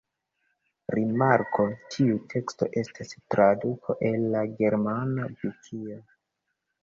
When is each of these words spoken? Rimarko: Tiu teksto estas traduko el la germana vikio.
Rimarko: 0.97 1.65
Tiu 1.95 2.15
teksto 2.31 2.69
estas 2.81 3.13
traduko 3.35 3.97
el 4.09 4.25
la 4.37 4.43
germana 4.61 5.27
vikio. 5.43 5.99